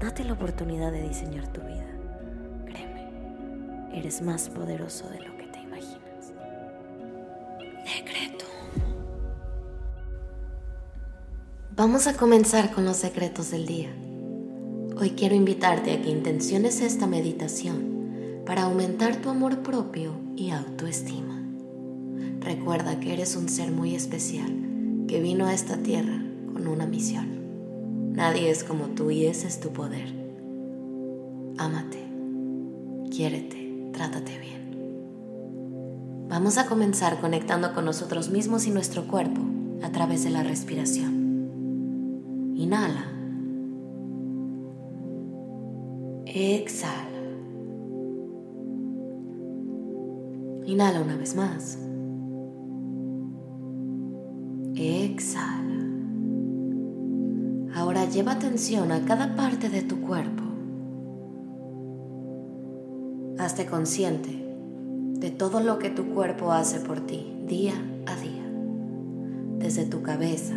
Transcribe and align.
Date 0.00 0.24
la 0.24 0.32
oportunidad 0.34 0.92
de 0.92 1.02
diseñar 1.02 1.46
tu 1.48 1.60
vida. 1.60 1.86
Créeme, 2.66 3.08
eres 3.92 4.22
más 4.22 4.48
poderoso 4.48 5.08
de 5.08 5.20
lo 5.20 5.36
que 5.36 5.46
te 5.46 5.60
imaginas. 5.60 6.32
Decreto. 7.84 8.44
Vamos 11.76 12.06
a 12.06 12.16
comenzar 12.16 12.72
con 12.72 12.84
los 12.84 12.98
secretos 12.98 13.50
del 13.50 13.66
día. 13.66 13.90
Hoy 14.96 15.10
quiero 15.10 15.34
invitarte 15.34 15.92
a 15.92 16.02
que 16.02 16.10
intenciones 16.10 16.80
esta 16.80 17.06
meditación 17.06 18.42
para 18.46 18.62
aumentar 18.62 19.16
tu 19.16 19.30
amor 19.30 19.62
propio 19.62 20.12
y 20.36 20.50
autoestima. 20.50 21.42
Recuerda 22.40 23.00
que 23.00 23.12
eres 23.12 23.36
un 23.36 23.48
ser 23.48 23.70
muy 23.70 23.94
especial 23.94 24.52
que 25.08 25.20
vino 25.20 25.46
a 25.46 25.54
esta 25.54 25.78
tierra 25.78 26.22
con 26.52 26.68
una 26.68 26.86
misión. 26.86 27.33
Nadie 28.14 28.48
es 28.48 28.62
como 28.62 28.90
tú 28.90 29.10
y 29.10 29.26
ese 29.26 29.48
es 29.48 29.58
tu 29.58 29.70
poder. 29.70 30.06
Ámate, 31.58 31.98
quiérete, 33.10 33.90
trátate 33.92 34.38
bien. 34.38 36.28
Vamos 36.28 36.56
a 36.56 36.66
comenzar 36.66 37.20
conectando 37.20 37.74
con 37.74 37.84
nosotros 37.84 38.30
mismos 38.30 38.68
y 38.68 38.70
nuestro 38.70 39.08
cuerpo 39.08 39.40
a 39.82 39.90
través 39.90 40.22
de 40.22 40.30
la 40.30 40.44
respiración. 40.44 42.52
Inhala. 42.54 43.04
Exhala. 46.24 47.10
Inhala 50.66 51.00
una 51.00 51.16
vez 51.16 51.34
más. 51.34 51.78
Exhala. 54.76 55.83
Lleva 58.12 58.32
atención 58.32 58.92
a 58.92 59.04
cada 59.06 59.34
parte 59.34 59.68
de 59.68 59.82
tu 59.82 60.00
cuerpo. 60.00 60.42
Hazte 63.38 63.66
consciente 63.66 64.46
de 65.18 65.30
todo 65.30 65.60
lo 65.60 65.78
que 65.78 65.90
tu 65.90 66.14
cuerpo 66.14 66.52
hace 66.52 66.80
por 66.80 67.00
ti 67.00 67.34
día 67.46 67.74
a 68.06 68.14
día. 68.14 68.44
Desde 69.58 69.86
tu 69.86 70.02
cabeza, 70.02 70.54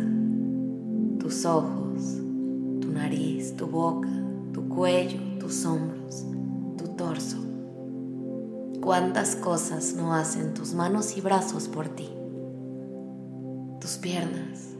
tus 1.18 1.46
ojos, 1.46 2.18
tu 2.80 2.92
nariz, 2.92 3.56
tu 3.56 3.66
boca, 3.66 4.10
tu 4.52 4.68
cuello, 4.68 5.18
tus 5.40 5.64
hombros, 5.64 6.26
tu 6.76 6.84
torso. 6.96 7.38
Cuántas 8.80 9.34
cosas 9.34 9.94
no 9.96 10.14
hacen 10.14 10.54
tus 10.54 10.74
manos 10.74 11.16
y 11.16 11.20
brazos 11.22 11.66
por 11.66 11.88
ti. 11.88 12.08
Tus 13.80 13.96
piernas. 13.96 14.77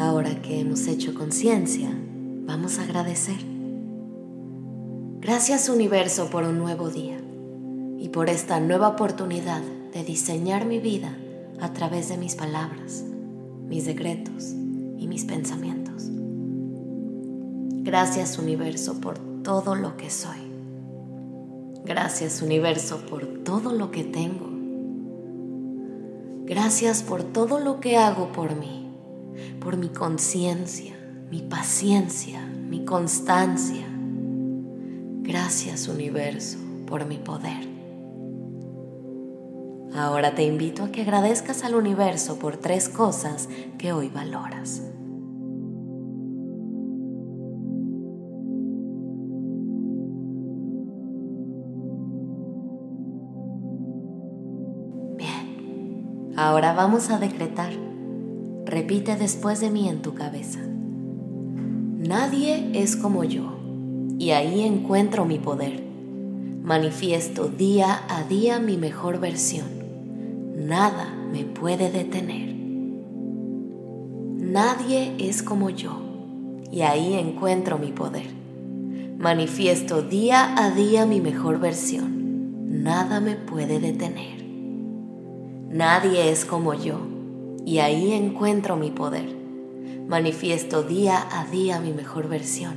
Ahora 0.00 0.40
que 0.40 0.58
hemos 0.58 0.86
hecho 0.86 1.12
conciencia, 1.12 1.90
vamos 2.46 2.78
a 2.78 2.84
agradecer. 2.84 3.36
Gracias 5.20 5.68
universo 5.68 6.30
por 6.30 6.44
un 6.44 6.56
nuevo 6.56 6.88
día 6.88 7.20
y 7.98 8.08
por 8.08 8.30
esta 8.30 8.60
nueva 8.60 8.88
oportunidad 8.88 9.60
de 9.92 10.02
diseñar 10.02 10.64
mi 10.64 10.78
vida 10.78 11.14
a 11.60 11.74
través 11.74 12.08
de 12.08 12.16
mis 12.16 12.34
palabras, 12.34 13.04
mis 13.68 13.84
decretos 13.84 14.52
y 14.96 15.06
mis 15.06 15.26
pensamientos. 15.26 16.04
Gracias 17.82 18.38
universo 18.38 19.02
por 19.02 19.18
todo 19.42 19.74
lo 19.74 19.98
que 19.98 20.08
soy. 20.08 20.50
Gracias 21.84 22.40
universo 22.40 23.04
por 23.04 23.26
todo 23.44 23.74
lo 23.74 23.90
que 23.90 24.04
tengo. 24.04 24.48
Gracias 26.46 27.02
por 27.02 27.22
todo 27.22 27.60
lo 27.60 27.80
que 27.80 27.98
hago 27.98 28.32
por 28.32 28.56
mí 28.56 28.89
por 29.60 29.76
mi 29.76 29.88
conciencia, 29.88 30.94
mi 31.30 31.42
paciencia, 31.42 32.44
mi 32.46 32.84
constancia. 32.84 33.86
Gracias 35.22 35.88
universo 35.88 36.58
por 36.86 37.06
mi 37.06 37.18
poder. 37.18 37.70
Ahora 39.94 40.34
te 40.34 40.44
invito 40.44 40.84
a 40.84 40.92
que 40.92 41.02
agradezcas 41.02 41.64
al 41.64 41.74
universo 41.74 42.38
por 42.38 42.56
tres 42.56 42.88
cosas 42.88 43.48
que 43.76 43.92
hoy 43.92 44.08
valoras. 44.08 44.82
Bien, 55.16 56.32
ahora 56.36 56.72
vamos 56.72 57.10
a 57.10 57.18
decretar 57.18 57.89
Repite 58.70 59.16
después 59.16 59.58
de 59.58 59.68
mí 59.68 59.88
en 59.88 60.00
tu 60.00 60.14
cabeza. 60.14 60.60
Nadie 60.60 62.70
es 62.72 62.94
como 62.94 63.24
yo 63.24 63.58
y 64.16 64.30
ahí 64.30 64.60
encuentro 64.60 65.24
mi 65.24 65.40
poder. 65.40 65.82
Manifiesto 66.62 67.48
día 67.48 68.02
a 68.08 68.22
día 68.22 68.60
mi 68.60 68.76
mejor 68.76 69.18
versión. 69.18 69.66
Nada 70.54 71.12
me 71.32 71.42
puede 71.42 71.90
detener. 71.90 72.54
Nadie 74.38 75.16
es 75.18 75.42
como 75.42 75.70
yo 75.70 76.00
y 76.70 76.82
ahí 76.82 77.14
encuentro 77.14 77.76
mi 77.76 77.90
poder. 77.90 78.28
Manifiesto 79.18 80.02
día 80.02 80.54
a 80.56 80.70
día 80.70 81.06
mi 81.06 81.20
mejor 81.20 81.58
versión. 81.58 82.84
Nada 82.84 83.18
me 83.18 83.34
puede 83.34 83.80
detener. 83.80 84.44
Nadie 85.70 86.30
es 86.30 86.44
como 86.44 86.74
yo 86.74 87.09
y 87.70 87.78
ahí 87.78 88.12
encuentro 88.14 88.74
mi 88.74 88.90
poder. 88.90 89.32
Manifiesto 90.08 90.82
día 90.82 91.24
a 91.30 91.44
día 91.46 91.80
mi 91.80 91.92
mejor 91.92 92.28
versión. 92.28 92.74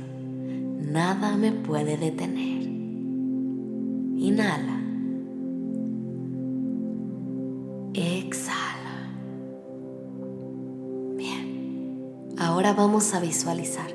Nada 0.92 1.36
me 1.36 1.50
puede 1.50 1.96
detener. 1.96 2.62
Inhala. 4.22 4.80
Exhala. 7.92 9.10
Bien. 11.16 12.36
Ahora 12.38 12.72
vamos 12.72 13.14
a 13.14 13.20
visualizar. 13.20 13.90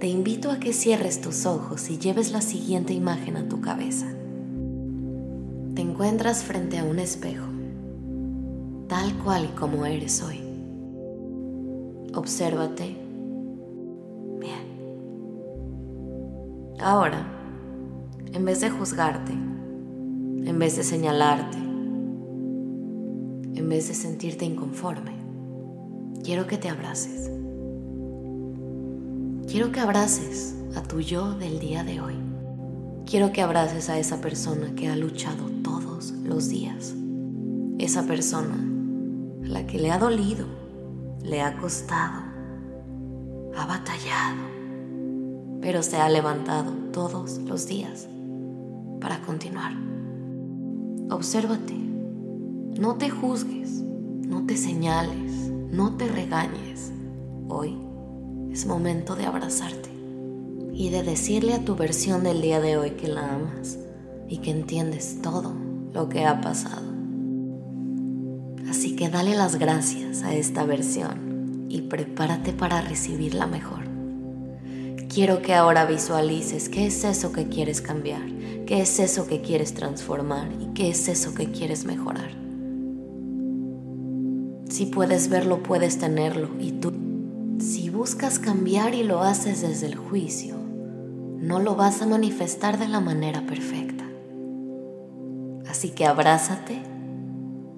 Te 0.00 0.08
invito 0.08 0.50
a 0.50 0.58
que 0.58 0.72
cierres 0.72 1.20
tus 1.20 1.46
ojos 1.46 1.88
y 1.88 1.98
lleves 1.98 2.32
la 2.32 2.40
siguiente 2.40 2.92
imagen 2.94 3.36
a 3.36 3.48
tu 3.48 3.60
cabeza. 3.60 4.08
Te 5.76 5.82
encuentras 5.82 6.42
frente 6.42 6.80
a 6.80 6.84
un 6.84 6.98
espejo 6.98 7.55
tal 8.96 9.12
cual 9.18 9.54
como 9.54 9.84
eres 9.84 10.22
hoy. 10.22 10.40
Obsérvate. 12.14 12.96
Bien. 14.40 14.66
Ahora, 16.80 17.26
en 18.32 18.44
vez 18.46 18.62
de 18.62 18.70
juzgarte, 18.70 19.32
en 19.32 20.58
vez 20.58 20.78
de 20.78 20.82
señalarte, 20.82 21.58
en 21.58 23.68
vez 23.68 23.88
de 23.88 23.94
sentirte 23.94 24.46
inconforme, 24.46 25.12
quiero 26.24 26.46
que 26.46 26.56
te 26.56 26.70
abraces. 26.70 27.30
Quiero 29.46 29.72
que 29.72 29.80
abraces 29.80 30.56
a 30.74 30.82
tu 30.82 31.02
yo 31.02 31.34
del 31.34 31.58
día 31.58 31.84
de 31.84 32.00
hoy. 32.00 32.14
Quiero 33.04 33.30
que 33.30 33.42
abraces 33.42 33.90
a 33.90 33.98
esa 33.98 34.22
persona 34.22 34.74
que 34.74 34.88
ha 34.88 34.96
luchado 34.96 35.50
todos 35.62 36.12
los 36.24 36.48
días. 36.48 36.94
Esa 37.78 38.04
persona 38.04 38.72
la 39.46 39.66
que 39.66 39.78
le 39.78 39.90
ha 39.90 39.98
dolido, 39.98 40.46
le 41.22 41.40
ha 41.40 41.56
costado, 41.56 42.22
ha 43.56 43.66
batallado, 43.66 44.42
pero 45.60 45.82
se 45.82 45.96
ha 45.96 46.08
levantado 46.08 46.72
todos 46.92 47.38
los 47.38 47.66
días 47.66 48.08
para 49.00 49.22
continuar. 49.22 49.72
Obsérvate, 51.10 51.74
no 51.74 52.96
te 52.96 53.08
juzgues, 53.08 53.70
no 53.80 54.44
te 54.46 54.56
señales, 54.56 55.50
no 55.70 55.96
te 55.96 56.08
regañes. 56.08 56.92
Hoy 57.48 57.78
es 58.50 58.66
momento 58.66 59.14
de 59.14 59.26
abrazarte 59.26 59.90
y 60.72 60.90
de 60.90 61.04
decirle 61.04 61.54
a 61.54 61.64
tu 61.64 61.76
versión 61.76 62.24
del 62.24 62.42
día 62.42 62.60
de 62.60 62.76
hoy 62.76 62.90
que 62.92 63.08
la 63.08 63.34
amas 63.34 63.78
y 64.28 64.38
que 64.38 64.50
entiendes 64.50 65.22
todo 65.22 65.54
lo 65.92 66.08
que 66.08 66.26
ha 66.26 66.40
pasado. 66.40 66.95
Que 68.96 69.10
dale 69.10 69.34
las 69.34 69.56
gracias 69.56 70.22
a 70.22 70.32
esta 70.32 70.64
versión 70.64 71.66
y 71.68 71.82
prepárate 71.82 72.54
para 72.54 72.80
recibir 72.80 73.34
la 73.34 73.46
mejor. 73.46 73.84
quiero 75.12 75.42
que 75.42 75.54
ahora 75.54 75.84
visualices 75.84 76.68
qué 76.68 76.86
es 76.86 77.04
eso 77.04 77.30
que 77.32 77.48
quieres 77.48 77.80
cambiar, 77.82 78.26
qué 78.66 78.80
es 78.80 78.98
eso 78.98 79.26
que 79.26 79.40
quieres 79.40 79.74
transformar 79.74 80.48
y 80.60 80.72
qué 80.74 80.90
es 80.90 81.08
eso 81.08 81.34
que 81.34 81.50
quieres 81.50 81.84
mejorar. 81.84 82.30
Si 84.68 84.86
puedes 84.86 85.28
verlo, 85.28 85.62
puedes 85.62 85.98
tenerlo 85.98 86.50
y 86.58 86.72
tú, 86.72 86.92
si 87.58 87.90
buscas 87.90 88.38
cambiar 88.38 88.94
y 88.94 89.04
lo 89.04 89.22
haces 89.22 89.62
desde 89.62 89.86
el 89.86 89.94
juicio, 89.94 90.56
no 91.38 91.60
lo 91.60 91.76
vas 91.76 92.02
a 92.02 92.06
manifestar 92.06 92.78
de 92.78 92.88
la 92.88 93.00
manera 93.00 93.46
perfecta. 93.46 94.04
Así 95.68 95.90
que 95.90 96.06
abrázate 96.06 96.82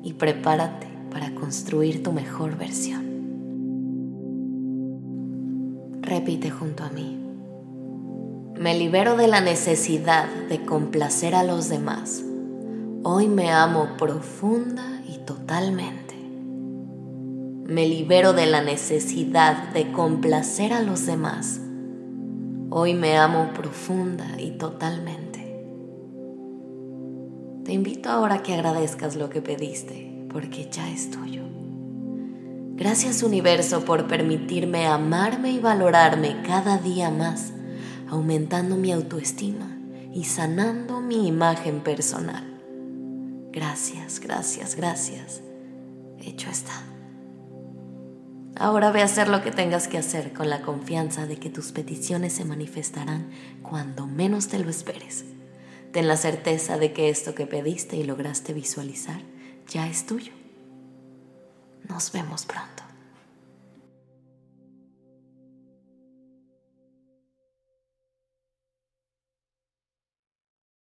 y 0.03 0.15
prepárate 0.15 0.88
para 1.11 1.35
construir 1.35 2.03
tu 2.03 2.13
mejor 2.13 2.57
versión. 2.57 3.09
Repite 6.03 6.51
junto 6.51 6.85
a 6.85 6.91
mí. 6.91 7.19
Me 8.59 8.77
libero 8.77 9.17
de 9.17 9.29
la 9.29 9.41
necesidad 9.41 10.27
de 10.49 10.65
complacer 10.65 11.35
a 11.35 11.45
los 11.45 11.69
demás. 11.69 12.25
Hoy 13.05 13.29
me 13.29 13.51
amo 13.51 13.91
profunda 13.97 15.03
y 15.07 15.19
totalmente. 15.19 16.17
Me 17.65 17.87
libero 17.87 18.33
de 18.33 18.47
la 18.47 18.63
necesidad 18.63 19.69
de 19.73 19.93
complacer 19.93 20.73
a 20.73 20.83
los 20.83 21.07
demás. 21.07 21.61
Hoy 22.71 22.95
me 22.95 23.17
amo 23.17 23.51
profunda 23.55 24.41
y 24.41 24.53
totalmente. 24.53 25.29
Te 27.65 27.75
invito 27.75 28.09
ahora 28.09 28.37
a 28.37 28.43
que 28.43 28.55
agradezcas 28.55 29.15
lo 29.15 29.29
que 29.29 29.43
pediste, 29.43 30.08
porque 30.31 30.69
ya 30.71 30.91
es 30.91 31.11
tuyo. 31.11 31.43
Gracias 32.79 33.25
universo 33.25 33.85
por 33.85 34.07
permitirme 34.07 34.87
amarme 34.87 35.51
y 35.51 35.59
valorarme 35.59 36.43
cada 36.47 36.79
día 36.79 37.11
más, 37.11 37.53
aumentando 38.09 38.77
mi 38.77 38.93
autoestima 38.93 39.77
y 40.15 40.25
sanando 40.25 41.01
mi 41.01 41.27
imagen 41.27 41.81
personal. 41.81 42.45
Gracias, 43.51 44.21
gracias, 44.21 44.77
gracias. 44.77 45.41
Hecho 46.21 46.51
está. 46.51 46.85
Ahora 48.55 48.93
ve 48.93 49.03
a 49.03 49.07
hacer 49.07 49.29
lo 49.29 49.43
que 49.43 49.51
tengas 49.51 49.89
que 49.89 49.99
hacer 49.99 50.33
con 50.33 50.49
la 50.49 50.63
confianza 50.63 51.27
de 51.27 51.37
que 51.37 51.51
tus 51.51 51.73
peticiones 51.73 52.33
se 52.33 52.45
manifestarán 52.45 53.31
cuando 53.63 54.07
menos 54.07 54.49
te 54.49 54.59
lo 54.59 54.71
esperes. 54.71 55.25
Ten 55.93 56.07
la 56.07 56.17
certeza 56.17 56.79
de 56.79 56.93
que 56.93 57.09
esto 57.09 57.35
que 57.35 57.47
pediste 57.47 57.97
y 57.97 58.05
lograste 58.05 58.53
visualizar 58.53 59.21
ya 59.69 59.87
es 59.87 60.07
tuyo. 60.07 60.33
Nos 61.89 62.13
vemos 62.13 62.45
pronto. 62.45 62.88